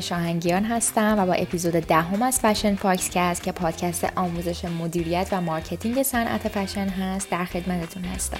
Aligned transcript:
شاهنگیان 0.00 0.64
هستم 0.64 1.14
و 1.18 1.26
با 1.26 1.32
اپیزود 1.32 1.72
دهم 1.72 2.22
از 2.22 2.40
فشن 2.40 2.74
پاکسکست 2.74 3.42
که 3.42 3.52
پادکست 3.52 4.04
آموزش 4.16 4.64
مدیریت 4.64 5.28
و 5.32 5.40
marketing 5.40 6.02
صنعت 6.02 6.48
فشن 6.48 6.88
هست 6.88 7.30
در 7.30 7.44
خدمتتون 7.44 8.04
هستم. 8.04 8.38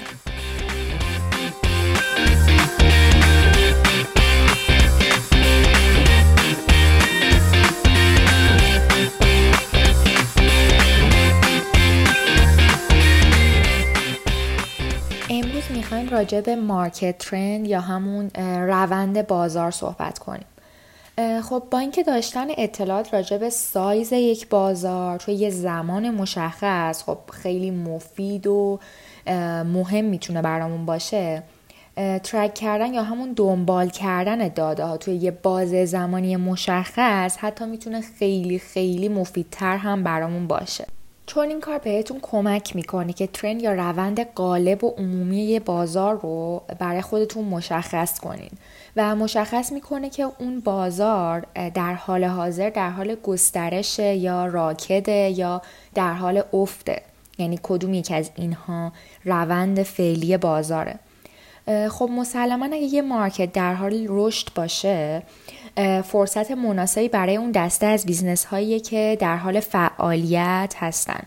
امروز 15.30 15.63
می‌خوایم 15.71 16.09
راجع 16.09 16.41
به 16.41 16.57
market 16.57 17.19
trend 17.19 17.66
یا 17.66 17.80
همون 17.80 18.30
روند 18.69 19.27
بازار 19.27 19.71
صحبت 19.71 20.19
کنیم 20.19 20.45
خب 21.19 21.63
با 21.71 21.79
اینکه 21.79 22.03
داشتن 22.03 22.47
اطلاعات 22.59 23.15
راجع 23.15 23.39
به 23.39 23.51
سایز 23.51 24.13
یک 24.13 24.49
بازار 24.49 25.19
توی 25.19 25.35
یه 25.35 25.51
زمان 25.51 26.11
مشخص 26.11 27.03
خب 27.03 27.19
خیلی 27.33 27.71
مفید 27.71 28.47
و 28.47 28.79
مهم 29.65 30.05
می‌تونه 30.05 30.43
برامون 30.43 30.87
باشه 30.87 31.43
ترک 32.23 32.55
کردن 32.55 32.95
یا 32.95 33.02
همون 33.02 33.33
دنبال 33.33 33.88
کردن 33.88 34.49
داده 34.49 34.85
ها 34.85 34.97
توی 34.97 35.15
یه 35.15 35.30
بازه 35.30 35.85
زمانی 35.85 36.37
مشخص 36.37 37.37
حتی 37.37 37.66
می‌تونه 37.66 38.01
خیلی 38.01 38.59
خیلی 38.59 39.09
مفیدتر 39.09 39.77
هم 39.77 40.05
برامون 40.05 40.47
باشه. 40.47 40.87
چون 41.29 41.48
این 41.48 41.60
کار 41.60 41.79
بهتون 41.79 42.18
کمک 42.23 42.76
می‌کنه 42.76 43.12
که 43.12 43.26
ترند 43.26 43.62
یا 43.62 43.73
روند 43.73 44.24
غالب 44.24 44.84
و 44.84 44.95
عمومی 44.98 45.60
بازار 45.60 46.20
رو 46.20 46.62
برای 46.79 47.02
خودتون 47.02 47.45
مشخص 47.45 48.20
کنین. 48.20 48.51
و 48.96 49.16
مشخص 49.16 49.73
می‌کنه 49.73 50.10
که 50.10 50.29
اون 50.38 50.60
بازار 50.60 51.46
در 51.74 51.95
حال 51.95 52.24
حاضر 52.24 52.70
در 52.70 52.90
حال 52.90 53.15
گسترش 53.15 53.98
یا 53.98 54.46
راکده 54.46 55.35
یا 55.37 55.62
در 55.95 56.12
حال 56.12 56.43
افته. 56.52 57.02
یعنی 57.38 57.60
کدوم 57.63 57.95
یکی 57.95 58.15
از 58.15 58.30
اینها 58.35 58.92
روند 59.24 59.82
فعلی 59.82 60.37
بازاره. 60.37 60.98
خب 61.90 62.09
مسلما 62.13 62.65
اگه 62.65 62.76
یه 62.76 63.02
market 63.02 63.52
در 63.52 63.74
حال 63.74 64.06
رشد 64.09 64.48
باشه 64.54 65.22
فرصت 66.04 66.50
مناسبی 66.50 67.09
برای 67.09 67.37
اون 67.37 67.50
دسته 67.50 67.87
از 67.87 68.06
business 68.06 68.44
هایی 68.44 68.81
که 68.81 69.16
در 69.21 69.37
حال 69.37 69.60
فعالیت 69.60 70.75
هستن 70.78 71.22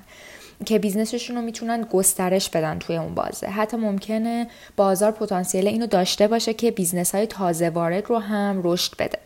که 0.66 0.80
business 0.80 1.17
شون 1.17 1.36
رو 1.36 1.42
می‌تونن 1.42 1.88
گسترش 1.92 2.50
بدن 2.50 2.80
توی 2.80 2.98
اون 2.98 3.16
بازه. 3.16 3.48
حتی 3.48 3.78
ممکنه 3.78 4.48
بازار 4.76 5.12
پتانسیل 5.12 5.68
اینو 5.68 5.88
داشته 5.88 6.28
باشه 6.28 6.54
که 6.54 6.72
business 6.72 7.16
های 7.16 7.28
تازه 7.28 7.70
وارد 7.70 8.06
رو 8.06 8.20
هم 8.20 8.62
رشد 8.64 8.98
بده. 9.00 9.20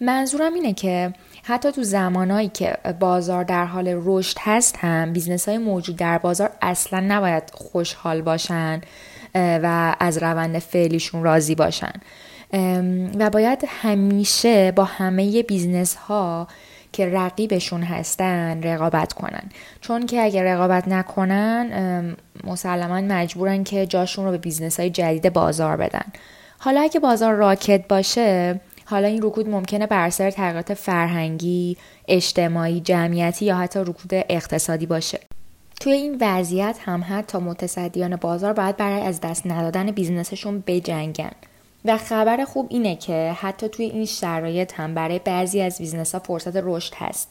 منظورم 0.00 0.54
اینه 0.54 0.72
که 0.72 1.12
حتی 1.42 1.72
تو 1.72 1.82
زمانهایی 1.82 2.48
که 2.48 2.76
بازار 3.00 3.44
در 3.44 3.64
حال 3.64 4.00
رشد 4.04 4.36
هست 4.40 4.76
هم 4.76 5.12
business 5.12 5.48
های 5.48 5.58
موجود 5.58 5.96
در 5.96 6.18
بازار 6.18 6.50
اصلا 6.62 7.00
نباید 7.00 7.42
خوشحال 7.54 8.22
باشن 8.22 8.80
و 9.34 9.96
از 10.00 10.18
روند 10.18 10.58
فعلیشون 10.58 11.22
راضی 11.22 11.54
باشن. 11.54 11.92
و 13.18 13.30
باید 13.30 13.64
همیشه 13.66 14.72
با 14.72 14.84
همه 14.84 15.42
business 15.42 15.94
ها 15.94 16.48
که 16.92 17.06
رقیبشون 17.06 17.82
هستن 17.82 18.62
رقابت 18.62 19.12
کنن. 19.12 19.42
چون 19.80 20.06
که 20.06 20.22
اگر 20.22 20.54
رقابت 20.54 20.88
نکنن 20.88 22.16
مسلما 22.44 23.00
مجبورن 23.00 23.64
که 23.64 23.86
جاشون 23.86 24.24
رو 24.24 24.30
به 24.30 24.38
business 24.38 24.80
های 24.80 24.90
جدید 24.90 25.32
بازار 25.32 25.76
بدن. 25.76 26.04
حالا 26.58 26.80
اگه 26.80 27.00
بازار 27.00 27.34
راکد 27.34 27.88
باشه 27.88 28.60
حالا 28.84 29.08
این 29.08 29.22
رکود 29.22 29.48
ممکنه 29.48 29.86
بر 29.86 30.06
اثر 30.06 30.30
تغییرات 30.30 30.74
فرهنگی، 30.74 31.76
اجتماعی، 32.08 32.80
جمعیتی 32.80 33.44
یا 33.44 33.56
حتی 33.56 33.80
رکود 33.80 34.10
اقتصادی 34.12 34.86
باشه. 34.86 35.20
توی 35.80 35.92
این 35.92 36.18
وضعیت 36.20 36.78
هم 36.84 37.04
حتی 37.08 37.38
متصدیان 37.38 38.16
بازار 38.16 38.52
باید 38.52 38.76
برای 38.76 39.00
از 39.00 39.20
دست 39.20 39.46
ندادن 39.46 39.90
business 39.90 40.39
شون 40.39 40.64
بجنگن. 40.66 41.32
و 41.84 41.96
خبر 41.96 42.44
خوب 42.44 42.66
اینه 42.70 42.96
که 42.96 43.36
حتی 43.40 43.68
توی 43.68 43.84
این 43.84 44.04
شرایط 44.04 44.74
هم 44.74 44.94
برای 44.94 45.18
بعضی 45.18 45.60
از 45.60 45.78
business 45.78 46.14
ها 46.14 46.18
فرصت 46.18 46.56
رشد 46.56 46.94
هست. 46.96 47.28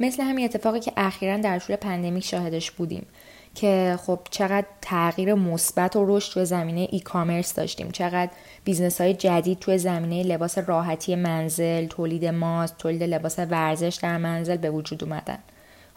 مثل 0.00 0.22
همین 0.22 0.44
اتفاقی 0.44 0.80
که 0.80 0.92
اخیرا 0.96 1.36
در 1.36 1.58
طول 1.58 1.76
pandemic 1.76 2.24
شاهدش 2.24 2.70
بودیم 2.70 3.06
که 3.54 3.98
خب 4.06 4.18
چقدر 4.30 4.66
تغییر 4.82 5.34
مثبت 5.34 5.96
و 5.96 6.16
رشد 6.16 6.32
توی 6.32 6.44
زمینه 6.44 6.88
e-commerce 6.90 7.54
داشتیم 7.54 7.90
چقدر 7.90 8.30
business 8.64 9.00
های 9.00 9.14
جدید 9.14 9.58
توی 9.58 9.78
زمینه 9.78 10.22
لباس 10.22 10.58
راحتی 10.58 11.14
منزل 11.14 11.86
تولید 11.86 12.24
ماسک 12.24 12.78
تولید 12.78 13.02
لباس 13.02 13.38
ورزش 13.38 13.98
در 14.02 14.18
منزل 14.18 14.56
به 14.56 14.70
وجود 14.70 15.04
اومدن. 15.04 15.38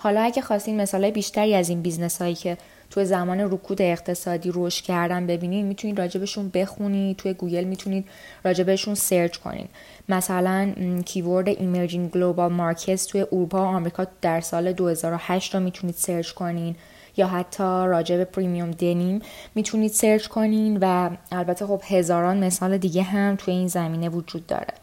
حالا 0.03 0.21
اگه 0.21 0.41
خواستین 0.41 0.81
مثال 0.81 1.11
بیشتری 1.11 1.55
از 1.55 1.69
این 1.69 1.81
business 1.81 2.21
هایی 2.21 2.35
که 2.35 2.57
توی 2.89 3.05
زمان 3.05 3.39
رکود 3.39 3.81
اقتصادی 3.81 4.51
رشد 4.53 4.83
کردن 4.83 5.27
ببینید 5.27 5.65
می‌تونید 5.65 5.99
راجبشون 5.99 6.49
بخونید 6.49 7.17
توی 7.17 7.33
گوگل 7.33 7.63
می‌تونید 7.63 8.05
راجبشون 8.43 8.95
search 8.95 9.37
کنید 9.37 9.69
مثلا 10.09 10.73
keyword 11.05 11.47
emerging 11.47 12.11
global 12.11 12.51
markets 12.51 13.05
توی 13.05 13.21
اروپا 13.21 13.57
و 13.57 13.65
آمریکا 13.65 14.05
در 14.21 14.41
سال 14.41 14.73
2008 14.73 15.55
رو 15.55 15.61
می‌تونید 15.61 15.95
search 15.95 16.31
کنین. 16.31 16.75
یا 17.17 17.27
حتی 17.27 17.63
راجب 17.63 18.23
premium 18.23 18.71
denim 18.71 19.21
می‌تونید 19.55 19.91
search 19.91 20.27
کنین 20.27 20.77
و 20.81 21.09
البته 21.31 21.65
خب 21.65 21.81
هزاران 21.87 22.43
مثال 22.43 22.77
دیگه 22.77 23.03
هم 23.03 23.35
توی 23.35 23.53
این 23.53 23.67
زمینه 23.67 24.09
وجود 24.09 24.47
داره 24.47 24.73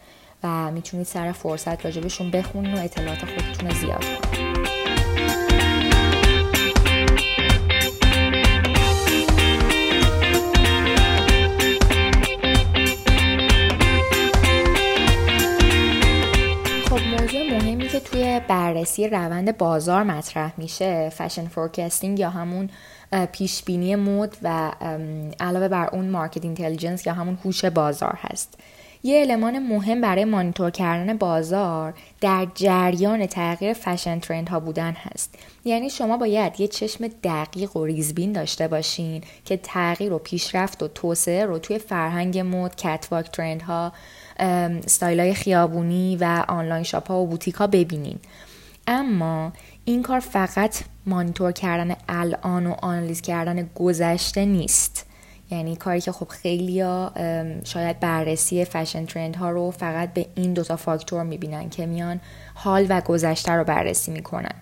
و 0.42 0.70
می‌تونید 0.70 1.06
سر 1.06 1.32
فرصت 1.32 1.84
راجبشون 1.84 2.30
بخونین 2.30 2.74
و 2.74 2.78
اطلاعات 2.78 3.18
خودتون 3.18 3.70
زیاد 3.70 4.04
کنید 4.04 4.59
توی 18.12 18.40
بررسی 18.48 19.08
روند 19.08 19.58
بازار 19.58 20.02
مطرح 20.02 20.52
میشه 20.56 21.08
fashion 21.08 21.48
forecasting 21.48 22.18
یا 22.18 22.30
همون 22.30 22.70
پیش 23.32 23.62
بینی 23.62 23.96
مد 23.96 24.36
و 24.42 24.72
علاوه 25.40 25.68
بر 25.68 25.88
اون 25.92 26.10
market 26.10 26.44
intelligence 26.44 27.06
یا 27.06 27.12
همون 27.12 27.38
هوش 27.44 27.64
بازار 27.64 28.18
هست. 28.22 28.58
یه 29.02 29.20
المان 29.20 29.58
مهم 29.58 30.00
برای 30.00 30.24
مانیتور 30.24 30.70
کردن 30.70 31.16
بازار 31.16 31.94
در 32.20 32.46
جریان 32.54 33.26
تغییر 33.26 33.72
fashion 33.72 34.20
trend 34.20 34.48
ها 34.48 34.60
بودن 34.60 34.92
هست. 34.92 35.34
یعنی 35.64 35.90
شما 35.90 36.16
باید 36.16 36.60
یه 36.60 36.68
چشم 36.68 37.08
دقیق 37.08 37.76
و 37.76 37.84
ریزبین 37.84 38.32
داشته 38.32 38.68
باشین 38.68 39.22
که 39.44 39.56
تغییر 39.56 40.12
و 40.12 40.18
پیشرفت 40.18 40.82
و 40.82 40.88
توسعه 40.88 41.44
رو 41.44 41.58
توی 41.58 41.78
فرهنگ 41.78 42.38
مد 42.38 42.76
catwalk 42.76 43.30
trend 43.30 43.62
ها 43.62 43.92
استایل 44.38 45.20
های 45.20 45.34
خیابونی 45.34 46.16
و 46.20 46.44
online 46.48 46.82
shop 46.82 47.08
ها 47.08 47.22
و 47.22 47.26
بوتیک 47.26 47.54
ها 47.54 47.66
ببینین. 47.66 48.18
اما 48.86 49.52
این 49.84 50.02
کار 50.02 50.20
فقط 50.20 50.76
مانیتور 51.06 51.52
کردن 51.52 51.96
الان 52.08 52.66
و 52.66 52.74
آنالیز 52.82 53.20
کردن 53.20 53.70
گذشته 53.74 54.44
نیست. 54.44 55.09
یعنی 55.50 55.76
کاری 55.76 56.00
که 56.00 56.12
خب 56.12 56.28
خیلی 56.28 56.80
ها 56.80 57.12
شاید 57.64 58.00
بررسی 58.00 58.64
fashion 58.64 59.06
trend 59.06 59.36
ها 59.36 59.50
رو 59.50 59.70
فقط 59.70 60.12
به 60.12 60.26
این 60.34 60.52
دوتا 60.52 60.76
فاکتور 60.76 61.22
می‌بینن 61.22 61.70
که 61.70 61.86
میان 61.86 62.20
حال 62.54 62.86
و 62.88 63.00
گذشته 63.00 63.52
رو 63.52 63.64
بررسی 63.64 64.10
می‌کنن. 64.10 64.54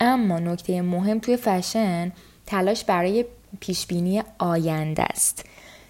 اما 0.00 0.38
نکته 0.38 0.82
مهم 0.82 1.18
توی 1.18 1.36
فشن 1.36 2.12
تلاش 2.46 2.84
برای 2.84 3.24
پیشبینی 3.60 4.22
آینده 4.38 5.02
است. 5.02 5.44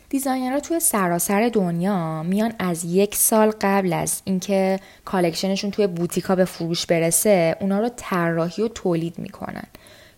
designer 0.09 0.55
ها 0.55 0.61
توی 0.61 0.81
سراسر 0.81 1.51
دنیا 1.53 2.23
میان 2.23 2.53
از 2.59 2.85
یک 2.85 3.15
سال 3.15 3.53
قبل 3.61 3.93
از 3.93 4.23
اینکه 4.25 4.81
collection 5.05 5.52
شون 5.52 5.71
توی 5.71 5.87
بوتیکا 5.87 6.35
به 6.35 6.45
فروش 6.45 6.87
برسه 6.87 7.57
اونا 7.61 7.81
رو 7.81 7.91
طراحی 7.97 8.63
و 8.63 8.69
تولید 8.69 9.19
می‌کنن. 9.19 9.65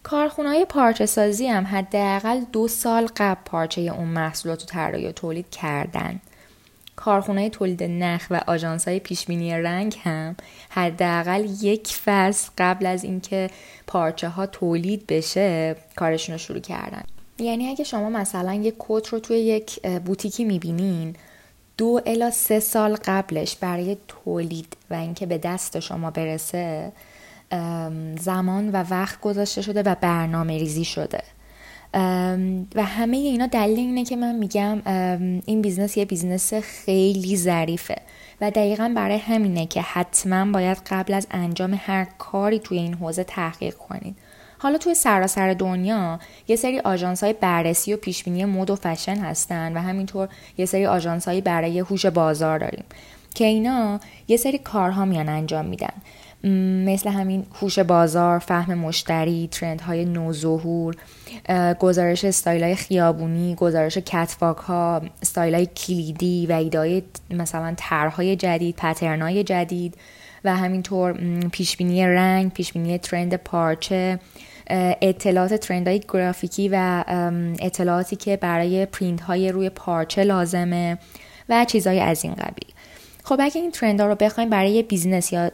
کارخونه 0.06 0.48
های 0.48 0.64
پارچه 0.64 1.06
سازی 1.06 1.46
هم 1.46 1.66
حداقل 1.66 2.40
دو 2.52 2.68
سال 2.68 3.08
قبل 3.16 3.40
پارچه 3.44 3.80
اون 3.80 4.08
محصولات 4.08 4.60
رو 4.60 4.66
طراحی 4.66 5.06
و 5.06 5.12
تولید 5.12 5.50
کردن. 5.50 6.20
کارخونه 6.96 7.50
تولید 7.50 7.82
نخ 7.82 8.26
و 8.30 8.40
آژانس 8.46 8.88
های 8.88 9.00
پیشبینی 9.00 9.54
رنگ 9.54 9.96
هم 10.02 10.36
حداقل 10.70 11.46
یک 11.60 11.88
فصل 12.04 12.50
قبل 12.58 12.86
از 12.86 13.04
اینکه 13.04 13.50
پارچه 13.86 14.28
ها 14.28 14.46
تولید 14.46 15.06
بشه 15.06 15.76
کارشون 15.96 16.32
رو 16.32 16.38
شروع 16.38 16.60
کردن. 16.60 17.02
یعنی 17.38 17.68
اگه 17.68 17.84
شما 17.84 18.10
مثلا 18.10 18.54
یک 18.54 18.74
کت 18.78 19.08
رو 19.08 19.18
توی 19.18 19.38
یک 19.38 19.86
بوتیکی 19.86 20.44
می‌بینین 20.44 21.16
دو 21.78 22.00
الا 22.06 22.30
سه 22.30 22.60
سال 22.60 22.96
قبلش 23.04 23.56
برای 23.56 23.96
تولید 24.08 24.76
و 24.90 24.94
اینکه 24.94 25.26
به 25.26 25.38
دست 25.38 25.80
شما 25.80 26.10
برسه 26.10 26.92
زمان 28.18 28.70
و 28.70 28.84
وقت 28.90 29.20
گذاشته 29.20 29.62
شده 29.62 29.82
و 29.82 29.94
برنامه 30.00 30.58
ریزی 30.58 30.84
شده 30.84 31.20
و 32.74 32.84
همه 32.84 33.16
اینا 33.16 33.46
دلیل 33.46 33.78
اینه 33.78 34.04
که 34.04 34.16
من 34.16 34.34
میگم 34.34 34.82
این 35.46 35.62
business 35.62 35.96
یه 35.96 36.04
business 36.04 36.54
خیلی 36.54 37.36
ظریفه. 37.36 37.96
و 38.40 38.50
دقیقا 38.50 38.92
برای 38.96 39.18
همینه 39.18 39.66
که 39.66 39.82
حتما 39.82 40.52
باید 40.52 40.78
قبل 40.90 41.14
از 41.14 41.26
انجام 41.30 41.80
هر 41.82 42.06
کاری 42.18 42.58
توی 42.58 42.78
این 42.78 42.94
حوزه 42.94 43.24
تحقیق 43.24 43.74
کنید. 43.74 44.16
حالا 44.58 44.78
توی 44.78 44.94
سراسر 44.94 45.54
دنیا 45.54 46.20
یه 46.48 46.56
سری 46.56 46.80
آژانس 46.80 47.24
های 47.24 47.32
بررسی 47.32 47.94
و 47.94 47.96
پیشبینی 47.96 48.44
مد 48.44 48.70
و 48.70 48.76
فشن 48.76 49.16
هستن 49.16 49.76
و 49.76 49.80
همینطور 49.80 50.28
یه 50.58 50.66
سری 50.66 50.86
آژانس 50.86 51.28
برای 51.28 51.78
هوش 51.78 52.06
بازار 52.06 52.58
داریم 52.58 52.84
که 53.34 53.44
اینا 53.44 54.00
یه 54.28 54.36
سری 54.36 54.58
کارها 54.58 55.04
میان 55.04 55.28
انجام 55.28 55.64
میدن. 55.66 55.92
مثل 56.44 57.10
همین 57.10 57.46
هوش 57.60 57.78
بازار، 57.78 58.38
فهم 58.38 58.74
مشتری، 58.74 59.48
trend 59.52 59.89
های 59.89 60.04
نوظهور، 60.04 60.94
گزارش 61.78 62.24
استایل 62.24 62.62
های 62.62 62.74
خیابونی، 62.74 63.54
گزارش 63.54 63.98
catwalk 63.98 64.56
ها، 64.56 65.02
استایل 65.22 65.54
های 65.54 65.66
کلیدی 65.66 66.46
و 66.46 66.52
ایده‌های 66.52 67.02
مثلا 67.30 67.74
طرحهای 67.76 68.36
جدید، 68.36 68.76
pattern 68.76 69.29
های 69.29 69.44
جدید 69.44 69.94
و 70.44 70.56
همینطور 70.56 71.12
پیشبینی 71.52 72.06
رنگ، 72.06 72.52
پیشبینی 72.52 72.98
trend 72.98 73.34
پارچه، 73.34 74.18
اطلاعات 75.02 75.54
trend 75.54 75.88
های 75.88 76.02
گرافیکی 76.08 76.68
و 76.72 77.04
اطلاعاتی 77.60 78.16
که 78.16 78.36
برای 78.36 78.86
پرینت 78.86 79.20
های 79.20 79.52
روی 79.52 79.70
پارچه 79.70 80.24
لازمه 80.24 80.98
و 81.48 81.64
چیزهای 81.64 82.00
از 82.00 82.24
این 82.24 82.34
قبیل. 82.34 82.75
خب 83.28 83.36
اگه 83.40 83.60
این 83.60 83.70
trend 83.70 84.00
ها 84.00 84.06
رو 84.06 84.14
بخوایم 84.14 84.50
برای 84.50 84.70
یه 84.70 84.82
business 84.82 85.32
یا 85.32 85.50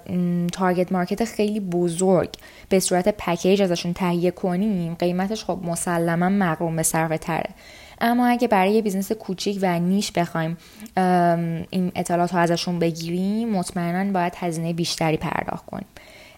target 0.52 0.92
market 0.92 1.24
خیلی 1.24 1.60
بزرگ 1.60 2.28
به 2.68 2.80
صورت 2.80 3.08
پکیج 3.08 3.62
ازشون 3.62 3.92
تهیه 3.92 4.30
کنیم 4.30 4.94
قیمتش 4.94 5.44
خب 5.44 5.58
مسلما 5.62 6.28
مقرون 6.28 6.76
به 6.76 6.82
صرفه 6.82 7.18
تره. 7.18 7.50
اما 8.00 8.26
اگه 8.26 8.48
برای 8.48 8.72
یه 8.72 8.82
business 8.82 9.12
کوچیک 9.12 9.58
و 9.62 9.78
niche 9.78 10.12
بخوایم 10.12 10.56
این 11.70 11.92
اطلاعات 11.94 12.34
رو 12.34 12.40
ازشون 12.40 12.78
بگیریم 12.78 13.48
مطمئنا 13.48 14.12
باید 14.12 14.32
هزینه 14.36 14.72
بیشتری 14.72 15.16
پرداخت 15.16 15.66
کنیم. 15.66 15.86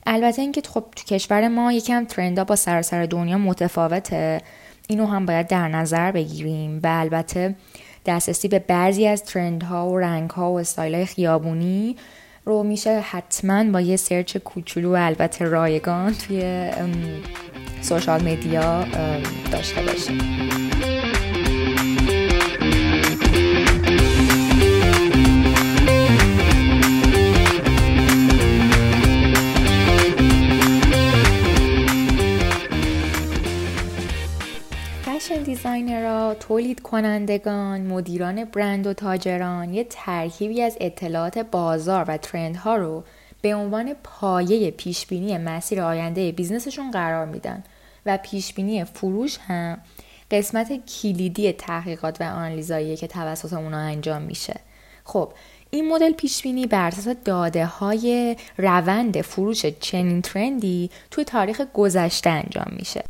البته 0.07 0.43
اینکه 0.43 0.63
خب 0.69 0.85
تو 0.97 1.05
کشور 1.05 1.49
ما 1.49 1.73
یکم 1.73 2.05
ترندا 2.05 2.45
با 2.45 2.57
سراسر 2.57 3.07
دنیا 3.07 3.39
متفاوته. 3.39 4.41
اینو 4.89 5.07
هم 5.07 5.27
باید 5.27 5.47
در 5.47 5.69
نظر 5.69 6.13
بگیریم 6.13 6.81
و 6.83 6.87
البته 6.87 7.55
دسترسی 8.07 8.49
به 8.49 8.59
بعضی 8.59 9.07
از 9.07 9.25
ترندها 9.25 9.89
و 9.89 9.99
رنگها 9.99 10.53
و 10.53 10.59
استایل 10.59 11.05
خیابونی 11.05 11.97
رو 12.45 12.63
میشه 12.63 13.01
حتما 13.01 13.65
با 13.65 13.81
یه 13.81 13.97
سرچ 13.97 14.37
کوچولو 14.37 14.93
و 14.93 14.97
البته 15.01 15.45
رایگان 15.45 16.15
توی 16.15 16.71
سوشال 17.81 18.23
میدیا 18.23 18.85
داشته 19.53 19.83
باشیم. 19.83 20.94
تولید 36.49 36.83
کنندگان، 36.83 37.81
مدیران 37.81 38.45
برند 38.45 38.87
و 38.87 38.93
تاجران 38.93 39.75
یه 39.75 39.87
ترکیبی 39.91 40.63
از 40.63 40.77
اطلاعات 40.81 41.39
بازار 41.39 42.05
و 42.09 42.17
ترندها 42.17 42.77
رو 42.77 43.05
به 43.43 43.55
عنوان 43.55 43.95
پایه 44.05 44.71
پیشبینی 44.71 45.39
مسیر 45.39 45.81
آینده 45.81 46.33
بیزنسشون 46.33 46.91
قرار 46.91 47.27
میدن 47.27 47.65
و 48.07 48.19
پیشبینی 48.23 48.85
فروش 48.85 49.39
هم 49.39 49.79
قسمت 50.31 50.87
کلیدی 50.87 51.53
تحقیقات 51.53 52.21
و 52.21 52.25
آنالیزایی 52.25 52.97
که 52.97 53.07
توسط 53.07 53.53
اونا 53.53 53.79
انجام 53.79 54.23
میشه. 54.23 54.55
خب 55.05 55.33
این 55.71 55.89
مدل 55.89 56.13
پیشبینی 56.13 56.67
بر 56.67 56.87
اساس 56.87 57.17
داده 57.25 57.67
های 57.67 58.37
روند 58.59 59.21
فروش 59.21 59.67
چنین 59.67 60.23
ترندی 60.23 60.91
توی 61.11 61.25
تاریخ 61.25 61.61
گذشته 61.75 62.31
انجام 62.31 62.73
میشه. 62.77 63.05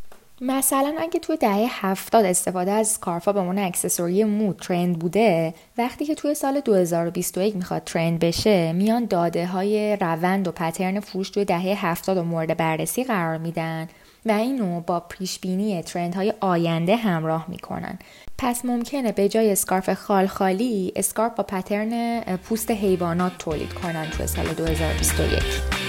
مثلا 0.46 0.94
اگه 0.98 1.20
توی 1.20 1.36
دهه 1.36 1.66
هفتاد 1.70 2.24
استفاده 2.24 2.70
از 2.70 2.88
سکارفا 2.88 3.32
به 3.32 3.40
عنوان 3.40 3.58
اکسسوری 3.58 4.24
مود 4.24 4.56
ترند 4.56 4.98
بوده 4.98 5.54
وقتی 5.78 6.04
که 6.04 6.14
توی 6.14 6.34
سال 6.34 6.60
2021 6.60 7.56
می‌خواد 7.56 7.84
ترند 7.84 8.18
بشه 8.18 8.72
میان 8.72 9.04
داده 9.04 9.46
های 9.46 9.96
روند 9.96 10.48
و 10.48 10.52
پترن 10.52 11.00
فروش 11.00 11.30
توی 11.30 11.44
دهه 11.44 11.86
هفتاد 11.86 12.16
و 12.16 12.22
مورد 12.22 12.56
بررسی 12.56 13.04
قرار 13.04 13.38
میدن 13.38 13.88
و 14.26 14.32
اینو 14.32 14.80
با 14.80 15.00
پیش 15.00 15.38
بینی 15.38 15.82
ترند 15.82 16.14
های 16.14 16.32
آینده 16.40 16.96
همراه 16.96 17.46
می‌کنن. 17.48 17.98
پس 18.38 18.64
ممکنه 18.64 19.12
به 19.12 19.28
جای 19.28 19.52
اسکارف 19.52 19.92
خال 19.92 20.26
خالی 20.26 20.92
اسکارف 20.96 21.32
با 21.36 21.44
پترن 21.44 22.20
پوست 22.20 22.70
حیوانات 22.70 23.32
تولید 23.38 23.72
کنن 23.72 24.10
توی 24.10 24.26
سال 24.26 24.46
2021 24.46 25.83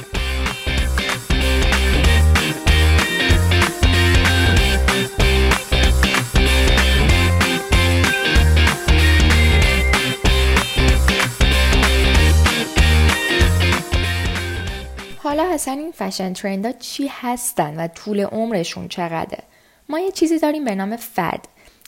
حالا 15.36 15.54
اصلا 15.54 15.74
این 15.74 15.92
fashion 15.92 16.34
trend 16.34 16.80
چی 16.80 17.08
هستن 17.12 17.76
و 17.76 17.88
طول 17.88 18.20
عمرشون 18.20 18.88
چقدره؟ 18.88 19.44
ما 19.90 20.00
یه 20.00 20.12
چیزی 20.12 20.40
داریم 20.40 20.66
به 20.66 20.76
نام 20.76 20.96
fad 20.96 21.40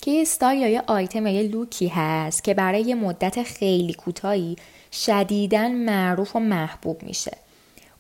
که 0.02 0.12
یه 0.12 0.22
استایل 0.22 0.62
یا 0.62 0.68
یه 0.68 0.84
آیتم 0.88 1.28
یا 1.28 1.34
یه 1.34 1.50
look 1.50 1.80
ی 1.80 1.88
هست 1.88 2.44
که 2.44 2.54
برای 2.54 2.82
یه 2.82 2.96
مدت 2.96 3.44
خیلی 3.44 3.94
کوتاهی 3.94 4.56
شدیداً 4.92 5.68
معروف 5.68 6.36
و 6.36 6.40
محبوب 6.40 7.04
میشه. 7.04 7.38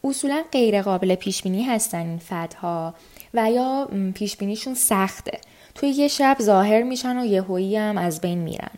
اصولا 0.03 0.43
غیر 0.51 0.81
قابل 0.81 1.15
پیش 1.15 1.43
بینی 1.43 1.63
هستن 1.63 2.07
این 2.07 2.17
fad 2.17 2.74
ها 2.74 2.93
و 3.33 3.51
یا 3.51 3.89
پیش 4.15 4.37
بینیشون 4.37 4.73
سخته. 4.73 5.39
توی 5.75 5.89
یه 5.89 6.07
شب 6.07 6.37
ظاهر 6.41 6.83
میشن 6.83 7.19
و 7.19 7.25
یهویی 7.25 7.77
هم 7.77 7.97
از 7.97 8.21
بین 8.21 8.39
میرن. 8.39 8.71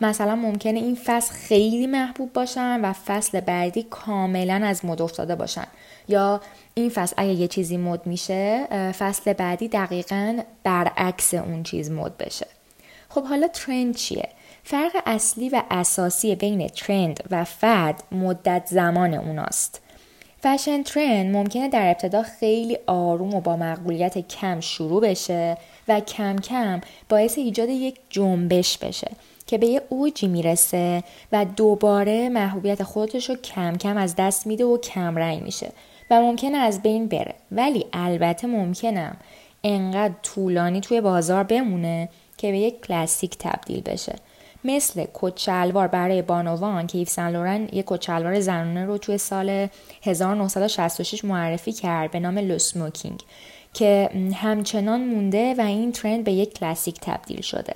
مثلا 0.00 0.36
ممکنه 0.36 0.78
این 0.78 0.98
فصل 1.04 1.34
خیلی 1.34 1.86
محبوب 1.86 2.32
باشن 2.32 2.80
و 2.80 2.92
فصل 2.92 3.40
بعدی 3.40 3.82
کاملا 3.82 4.60
از 4.64 4.84
مد 4.84 5.02
افتاده 5.02 5.34
باشن. 5.34 5.66
یا 6.08 6.40
این 6.74 6.90
فصل 6.90 7.14
اگه 7.16 7.32
یه 7.32 7.48
چیزی 7.48 7.76
مد 7.76 8.06
میشه 8.06 8.66
فصل 8.98 9.32
بعدی 9.32 9.68
دقیقا 9.68 10.38
برعکس 10.64 11.34
اون 11.34 11.62
چیز 11.62 11.90
مد 11.90 12.16
بشه. 12.16 12.46
خب 13.08 13.24
حالا 13.24 13.48
ترند 13.48 13.94
چیه؟ 13.94 14.28
فرق 14.64 15.02
اصلی 15.06 15.48
و 15.48 15.62
اساسی 15.70 16.34
بین 16.34 16.68
ترند 16.68 17.24
و 17.30 17.44
فد 17.44 17.94
مدت 18.12 18.66
زمان 18.70 19.14
اوناست. 19.14 19.82
فشن 20.42 20.82
ترند 20.82 21.36
ممکنه 21.36 21.68
در 21.68 21.86
ابتدا 21.86 22.22
خیلی 22.22 22.78
آروم 22.86 23.34
و 23.34 23.40
با 23.40 23.56
مقبولیت 23.56 24.18
کم 24.18 24.60
شروع 24.60 25.02
بشه 25.02 25.58
و 25.88 26.00
کم 26.00 26.36
کم 26.36 26.80
باعث 27.08 27.38
ایجاد 27.38 27.68
یک 27.68 27.96
جنبش 28.10 28.78
بشه. 28.78 29.10
که 29.46 29.58
به 29.58 29.66
یه 29.66 29.82
اوجی 29.88 30.28
می‌رسه 30.28 31.02
و 31.32 31.44
دوباره 31.56 32.28
محبوبیت 32.28 32.82
خودش 32.82 33.30
رو 33.30 33.36
کم 33.36 33.76
کم 33.76 33.96
از 33.96 34.14
دست 34.16 34.46
میده 34.46 34.64
و 34.64 34.78
کم 34.78 35.16
رنگ 35.16 35.42
میشه 35.42 35.72
و 36.10 36.20
ممکنه 36.20 36.56
از 36.56 36.82
بین 36.82 37.06
بره. 37.06 37.34
ولی 37.52 37.86
البته 37.92 38.46
ممکنم 38.46 39.16
انقدر 39.64 40.14
طولانی 40.22 40.80
توی 40.80 41.00
بازار 41.00 41.42
بمونه 41.44 42.08
که 42.36 42.50
به 42.50 42.58
یک 42.58 42.86
کلاسیک 42.86 43.36
تبدیل 43.38 43.80
بشه. 43.80 44.14
مثل 44.64 45.04
کت 45.14 45.41
شلوار 45.41 45.86
برای 45.86 46.22
بانوان 46.22 46.86
که 46.86 46.98
ایو 46.98 47.10
سن 47.10 47.30
لورن 47.30 47.68
یک 47.72 47.84
کت 47.86 48.06
شلوار 48.06 48.40
زنانه 48.40 48.84
رو 48.84 48.98
توی 48.98 49.18
سال 49.18 49.68
1966 50.02 51.24
معرفی 51.24 51.72
کرد 51.72 52.10
به 52.10 52.20
نام 52.20 52.38
Le 52.38 52.58
Smoking 52.58 53.20
که 53.74 54.10
همچنان 54.34 55.04
مونده 55.04 55.54
و 55.58 55.60
این 55.60 55.92
trend 55.92 56.24
به 56.24 56.32
یک 56.32 56.58
کلاسیک 56.58 57.00
تبدیل 57.00 57.40
شده. 57.40 57.74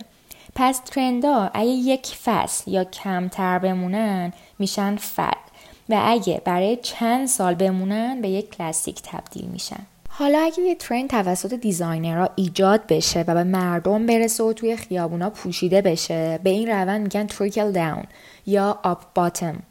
پس 0.55 0.81
trend 0.81 1.39
ا 1.39 1.51
اگه 1.55 1.71
یک 1.71 2.07
فصل 2.07 2.71
یا 2.71 2.85
کمتر 2.85 3.59
بمونن 3.59 4.33
میشن 4.59 4.97
fad 4.97 5.51
و 5.89 6.03
اگه 6.05 6.43
برای 6.45 6.77
چند 6.77 7.29
سال 7.29 7.55
بمونن 7.55 8.21
به 8.21 8.29
یک 8.29 8.57
کلاسیک 8.57 9.03
تبدیل 9.03 9.45
میشن. 9.45 9.87
حالا 10.09 10.39
اگه 10.39 10.63
یه 10.63 10.75
trend 10.75 11.11
توسط 11.11 11.55
designer 11.55 12.21
ها 12.21 12.29
ایجاد 12.37 12.87
بشه 12.87 13.21
و 13.21 13.35
به 13.35 13.45
مردم 13.45 14.07
برسه 14.07 14.45
و 14.45 14.53
توی 14.53 14.77
خیابونا 14.77 15.31
پوشیده 15.31 15.83
بشه 15.83 16.41
به 16.43 16.51
این 16.51 16.69
روند 16.69 17.01
میگن 17.01 17.27
trickle 17.27 17.73
down 17.73 18.05
یا 18.47 18.79
up 18.83 19.15
bottom 19.15 19.63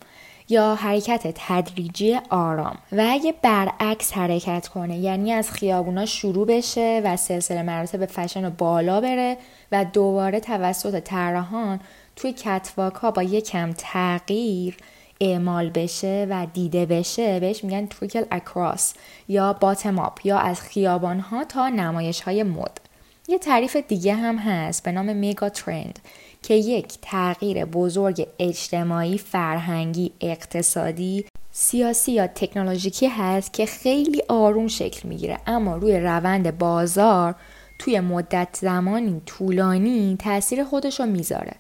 یا 0.50 0.76
حرکت 0.76 1.34
تدریجی 1.36 2.20
آرام. 2.30 2.78
و 2.92 3.06
اگه 3.10 3.34
برعکس 3.42 4.14
حرکت 4.14 4.68
کنه 4.68 4.98
یعنی 4.98 5.34
از 5.34 5.52
خیابونا 5.52 6.06
شروع 6.06 6.48
بشه 6.48 7.02
و 7.06 7.18
سلسله 7.18 7.62
مراتب 7.62 8.06
فشن 8.06 8.46
رو 8.46 8.50
بالا 8.50 9.02
بره 9.02 9.38
و 9.72 9.86
دوباره 9.86 10.40
توسط 10.40 11.00
طراحان 11.00 11.80
توی 12.16 12.34
کتواک 12.34 12.94
ها 12.94 13.12
با 13.12 13.24
یکم 13.24 13.72
تغییر 13.78 14.78
اعمال 15.22 15.70
بشه 15.70 16.28
و 16.30 16.48
دیده 16.54 16.86
بشه 16.86 17.40
بهش 17.40 17.64
میگن 17.64 17.86
تریکل 17.86 18.24
اکراس 18.32 18.94
یا 19.28 19.54
باتم 19.54 20.00
آپ 20.00 20.26
یا 20.26 20.38
از 20.38 20.62
خیابان 20.62 21.20
ها 21.20 21.44
تا 21.44 21.70
نمایش 21.70 22.22
های 22.22 22.44
مد. 22.44 22.89
یه 23.30 23.38
تعریف 23.38 23.76
دیگه 23.76 24.14
هم 24.14 24.38
هست 24.38 24.84
به 24.84 24.92
نام 24.92 25.16
میگا 25.16 25.50
ترند 25.50 26.00
که 26.44 26.54
یک 26.54 26.98
تغییر 27.02 27.66
بزرگ 27.66 28.28
اجتماعی، 28.40 29.18
فرهنگی، 29.18 30.12
اقتصادی، 30.22 31.26
سیاسی 31.52 32.12
یا 32.12 32.28
تکنولوژیکی 32.28 33.08
هست 33.08 33.54
که 33.54 33.66
خیلی 33.66 34.24
آروم 34.28 34.68
شکل 34.68 35.10
می‌گیره. 35.10 35.38
اما 35.48 35.78
روی 35.78 36.00
روند 36.00 36.58
بازار 36.58 37.36
توی 37.80 38.00
مدت 38.00 38.48
زمانی 38.62 39.22
طولانی 39.26 40.16
تاثیر 40.20 40.64
خودش 40.64 41.00
رو 41.00 41.06
می‌ذاره. 41.06 41.54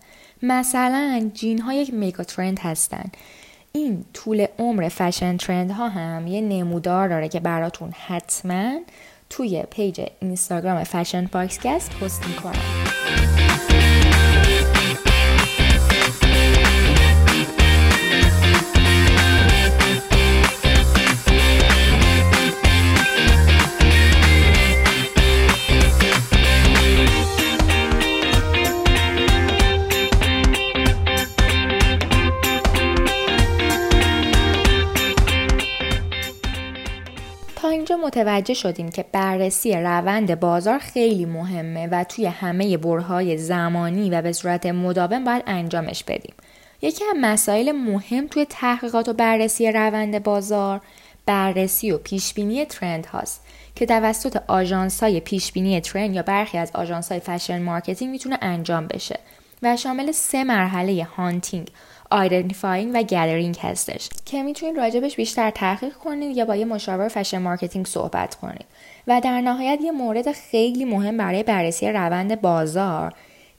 مثلا 0.43 1.31
جین 1.33 1.61
ها 1.61 1.73
یک 1.73 1.93
mega 1.93 2.23
trend 2.23 2.59
هستن. 2.59 3.11
این 3.71 4.05
طول 4.13 4.45
عمر 4.59 4.89
fashion 4.89 5.37
trend 5.37 5.71
ها 5.71 5.89
هم 5.89 6.27
یه 6.27 6.41
نمودار 6.41 7.07
داره 7.07 7.29
که 7.29 7.39
براتون 7.39 7.91
حتما 8.07 8.79
توی 9.29 9.63
page 9.69 10.01
اینستاگرام 10.21 10.83
Fashion 10.83 11.25
Foxcast 11.27 11.91
پست 11.99 12.27
می‌کنم 12.27 13.38
متوجه 38.09 38.53
شدیم 38.53 38.89
که 38.89 39.05
بررسی 39.11 39.73
روند 39.73 40.39
بازار 40.39 40.79
خیلی 40.79 41.25
مهمه 41.25 41.87
و 41.87 42.03
توی 42.03 42.25
همه 42.25 42.77
برهه‌های 42.77 43.37
زمانی 43.37 44.09
و 44.09 44.21
به 44.21 44.31
صورت 44.31 44.65
مداوم 44.65 45.23
باید 45.23 45.43
انجامش 45.47 46.03
بدیم. 46.03 46.33
یکی 46.81 47.03
از 47.05 47.15
مسائل 47.21 47.71
مهم 47.71 48.27
توی 48.27 48.45
تحقیقات 48.45 49.09
و 49.09 49.13
بررسی 49.13 49.71
روند 49.71 50.23
بازار 50.23 50.81
بررسی 51.25 51.91
و 51.91 51.97
پیشبینی 51.97 52.65
trend 52.65 53.05
هاست 53.05 53.41
که 53.75 53.85
توسط 53.85 54.41
آژانس 54.47 55.03
های 55.03 55.19
پیشبینی 55.19 55.81
trend 55.81 56.15
یا 56.15 56.21
برخی 56.21 56.57
از 56.57 56.71
آژانس 56.73 57.11
های 57.11 57.19
fashion 57.19 57.61
marketing 57.61 58.11
می‌تونه 58.11 58.37
انجام 58.41 58.87
بشه 58.87 59.19
و 59.63 59.77
شامل 59.77 60.11
سه 60.11 60.43
مرحله 60.43 61.03
hunting، 61.03 61.67
identifying 62.09 62.91
و 62.93 63.03
gathering 63.03 63.57
هستش. 63.61 64.09
که 64.25 64.43
می‌تونید 64.43 64.77
راجبش 64.77 65.15
بیشتر 65.15 65.49
تحقیق 65.49 65.93
کنید 65.93 66.37
یا 66.37 66.45
با 66.45 66.55
یه 66.55 66.65
مشاور 66.65 67.07
fashion 67.07 67.37
marketing 67.37 67.85
صحبت 67.85 68.35
کنید. 68.35 68.65
و 69.07 69.21
در 69.23 69.41
نهایت 69.41 69.79
یه 69.81 69.91
مورد 69.91 70.31
خیلی 70.31 70.85
مهم 70.85 71.17
برای 71.17 71.43
بررسی 71.43 71.89
روند 71.89 72.41
بازار 72.41 73.13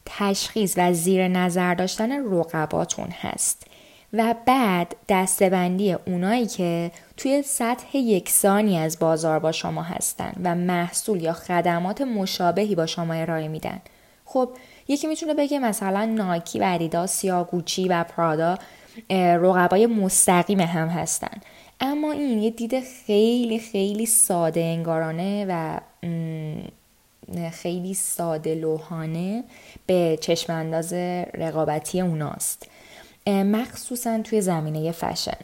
تشخیص 0.07 0.75
و 0.76 0.92
زیر 0.92 1.28
نظر 1.28 1.75
داشتن 1.75 2.12
رقباتون 2.35 3.09
هست. 3.21 3.66
و 4.12 4.35
بعد 4.47 4.97
دستبندی 5.09 5.92
اونایی 5.92 6.47
که 6.47 6.90
توی 7.16 7.42
سطح 7.42 7.97
یکسانی 7.97 8.78
از 8.78 8.99
بازار 8.99 9.38
با 9.38 9.52
شما 9.52 9.83
هستن 9.83 10.33
و 10.45 10.54
محصول 10.54 11.23
یا 11.23 11.33
خدمات 11.33 12.00
مشابهی 12.00 12.75
با 12.75 12.87
شما 12.87 13.14
ارائه 13.14 13.49
میدن. 13.49 13.80
خب 14.25 14.49
یکی 14.90 15.06
می‌تونه 15.06 15.35
بگه 15.35 15.59
مثلا 15.59 16.04
نایکی 16.04 16.59
و 16.59 16.62
ادیداس 16.66 17.25
یا 17.25 17.44
گوچی 17.44 17.88
و 17.88 18.04
پرادا 18.04 18.59
رقبای 19.11 19.87
مستقیم 19.87 20.61
هم 20.61 20.88
هستن. 20.88 21.40
اما 21.80 22.12
این 22.12 22.38
یه 22.38 22.50
دید 22.50 22.80
خیلی 22.80 23.59
خیلی 23.59 24.06
ساده 24.06 24.61
انگارانه 24.61 25.47
و 25.49 25.80
خیلی 27.50 27.94
ساده 27.94 28.54
لوحانه 28.54 29.44
به 29.87 30.18
چشم 30.20 30.52
انداز 30.52 30.92
رقابتی 31.35 32.00
اوناست. 32.00 32.68
مخصوصا 33.26 34.23
توی 34.23 34.40
زمینه 34.40 34.92
فشن. 34.92 35.38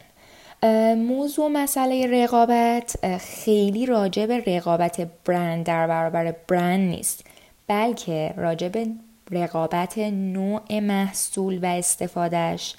موضوع 0.95 1.47
مسئله 1.47 2.23
رقابت 2.23 3.17
خیلی 3.17 3.85
راجع 3.85 4.25
به 4.25 4.43
رقابت 4.47 5.07
برند 5.25 5.65
در 5.65 5.87
برابر 5.87 6.35
برند 6.47 6.89
نیست 6.89 7.25
بلکه 7.67 8.33
راجع 8.37 8.67
به 8.67 8.87
رقابت 9.31 9.97
نوع 9.97 10.79
محصول 10.79 11.59
و 11.63 11.65
استفادهش 11.65 12.75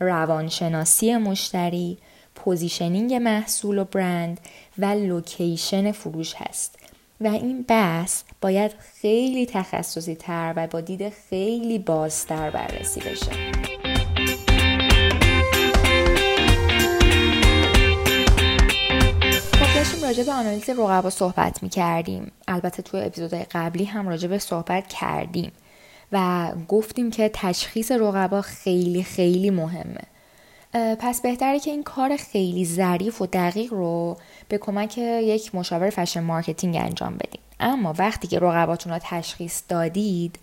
روانشناسی 0.00 1.16
مشتری 1.16 1.98
positioning 2.34 3.14
محصول 3.14 3.78
و 3.78 3.84
برند 3.84 4.40
و 4.78 4.84
location 4.84 5.92
فروش 5.92 6.34
هست. 6.34 6.78
و 7.20 7.26
این 7.26 7.62
بحث 7.62 8.22
باید 8.40 8.72
خیلی 9.00 9.46
تخصصی 9.46 10.14
تر 10.14 10.52
و 10.56 10.66
با 10.66 10.80
دید 10.80 11.08
خیلی 11.08 11.78
بازتر 11.78 12.50
بررسی 12.50 13.00
بشه. 13.00 13.30
خب 19.52 19.74
داشتیم 19.74 20.02
راجع 20.02 20.24
به 20.24 20.32
آنالیز 20.32 20.70
رقبا 20.70 21.10
صحبت 21.10 21.62
می 21.62 21.68
کردیم 21.68 22.32
البته 22.48 22.82
توی 22.82 23.00
اپیزودهای 23.00 23.46
قبلی 23.50 23.84
هم 23.84 24.08
راجع 24.08 24.28
به 24.28 24.38
صحبت 24.38 24.86
کردیم. 24.88 25.52
و 26.12 26.48
گفتیم 26.68 27.10
که 27.10 27.30
تشخیص 27.34 27.92
رقبا 27.92 28.40
خیلی 28.40 29.02
خیلی 29.02 29.50
مهمه. 29.50 30.02
پس 30.72 31.20
بهتره 31.20 31.60
که 31.60 31.70
این 31.70 31.82
کار 31.82 32.16
خیلی 32.16 32.64
ظریف 32.64 33.22
و 33.22 33.26
دقیق 33.26 33.72
رو 33.72 34.16
به 34.48 34.58
کمک 34.58 34.98
یک 34.98 35.54
مشاور 35.54 35.90
fashion 35.90 36.20
marketing 36.20 36.76
انجام 36.76 37.14
بدیم 37.14 37.40
اما 37.60 37.94
وقتی 37.98 38.28
که 38.28 38.38
رقباتون 38.38 38.92
رو 38.92 38.98
تشخیص 39.02 39.62
دادید 39.68 40.38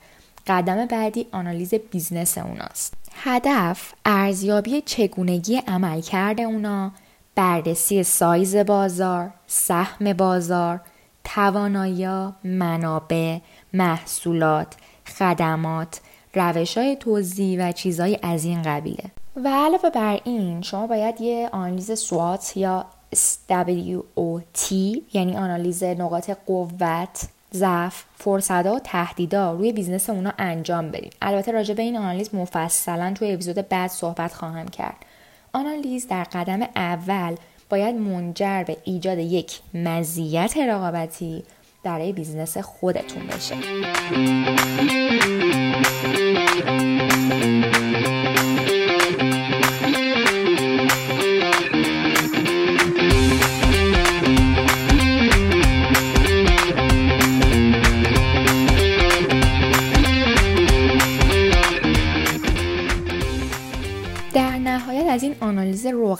قدم 0.47 0.85
بعدی 0.85 1.27
آنالیز 1.31 1.73
business 1.73 2.37
اوناست. 2.37 2.93
هدف 3.13 3.93
ارزیابی 4.05 4.81
چگونگی 4.81 5.57
عملکرد 5.67 6.41
اونا 6.41 6.91
بررسی 7.35 8.03
سایز 8.03 8.55
بازار 8.55 9.29
سهم 9.47 10.13
بازار 10.13 10.81
توانایی 11.23 12.07
منابع 12.43 13.37
محصولات 13.73 14.75
خدمات 15.09 15.99
روش 16.33 16.77
های 16.77 16.95
توزیع 16.95 17.59
و 17.59 17.71
چیزهای 17.71 18.19
از 18.21 18.45
این 18.45 18.61
قبیله. 18.61 19.03
و 19.35 19.47
علاوه 19.47 19.89
بر 19.89 20.19
این 20.23 20.61
شما 20.61 20.87
باید 20.87 21.21
یه 21.21 21.49
آنالیز 21.51 21.99
SWOT 21.99 22.57
یا 22.57 22.85
SWOT 23.15 24.71
یعنی 25.13 25.37
آنالیز 25.37 25.83
نقاط 25.83 26.31
قوت 26.45 27.27
ضعف 27.53 28.03
فرصت 28.17 28.65
و 28.65 28.79
تهدیدا 28.83 29.53
روی 29.53 29.71
business 29.71 30.09
اونا 30.09 30.33
انجام 30.37 30.91
بدید 30.91 31.15
البته 31.21 31.51
راجع 31.51 31.73
به 31.73 31.81
این 31.81 31.97
آنالیز 31.97 32.35
مفصلا 32.35 33.13
توی 33.15 33.31
اپیزود 33.31 33.55
بعد 33.55 33.89
صحبت 33.89 34.33
خواهم 34.33 34.67
کرد. 34.67 35.05
آنالیز 35.53 36.07
در 36.07 36.23
قدم 36.23 36.61
اول 36.75 37.35
باید 37.69 37.95
منجر 37.95 38.63
به 38.63 38.77
ایجاد 38.83 39.17
یک 39.17 39.59
مزیت 39.73 40.57
رقابتی 40.57 41.43
برای 41.83 42.13
بیزنس 42.13 42.57
خودتون 42.57 43.27
بشه. 43.27 43.55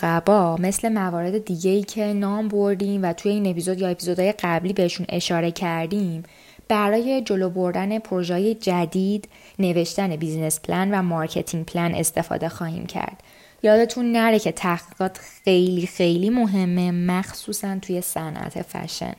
رقبا 0.03 0.58
مثل 0.60 0.89
موارد 0.89 1.46
دیگه 1.46 1.72
ای 1.72 1.84
که 1.84 2.13
نام 2.13 2.48
بردیم 2.48 3.03
و 3.03 3.13
توی 3.13 3.32
این 3.32 3.48
اپیزود 3.48 3.79
یا 3.79 3.88
اپیزودهای 3.88 4.32
قبلی 4.32 4.74
بهشون 4.74 5.06
اشاره 5.10 5.51
کردیم 5.51 6.24
برای 6.68 7.22
جلو 7.22 7.50
بردن 7.50 8.00
پروژه 8.00 8.53
جدید 8.53 9.29
نوشتن 9.60 10.15
business 10.15 10.60
plan 10.60 10.91
و 10.91 11.01
marketing 11.01 11.65
plan 11.65 11.96
استفاده 11.96 12.50
خواهیم 12.50 12.86
کرد. 12.86 13.24
یادتون 13.63 14.12
نره 14.12 14.39
که 14.39 14.51
تحقیقات 14.51 15.18
خیلی 15.18 15.88
خیلی 15.88 16.29
مهمه 16.29 16.91
مخصوصا 16.91 17.79
توی 17.82 18.01
صنعت 18.01 18.62
فشن. 18.62 19.13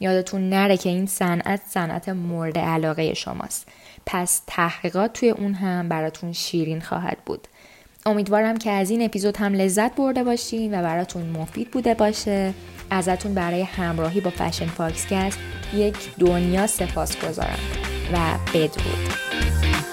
یادتون 0.00 0.48
نره 0.48 0.76
که 0.76 0.88
این 0.88 1.06
صنعت 1.06 1.60
صنعت 1.68 2.08
مورد 2.08 2.58
علاقه 2.58 3.14
شماست. 3.14 3.68
پس 4.06 4.42
تحقیقات 4.46 5.12
توی 5.12 5.30
اون 5.30 5.54
هم 5.54 5.88
براتون 5.88 6.32
شیرین 6.32 6.80
خواهد 6.80 7.18
بود. 7.26 7.48
امیدوارم 8.06 8.56
که 8.56 8.70
از 8.70 8.90
این 8.90 9.02
اپیزود 9.02 9.36
هم 9.36 9.54
لذت 9.54 9.94
برده 9.96 10.24
باشین 10.24 10.78
و 10.78 10.82
براتون 10.82 11.30
مفید 11.30 11.70
بوده 11.70 11.94
باشه. 11.94 12.54
ازتون 12.90 13.34
برای 13.34 13.62
همراهی 13.62 14.20
با 14.20 14.30
Fashion 14.30 14.66
Foxcast 14.66 15.38
یک 15.74 16.16
دنیا 16.18 16.66
سپاس 16.66 17.24
گزارم 17.24 17.58
و 18.12 18.18
بدرود. 18.54 19.91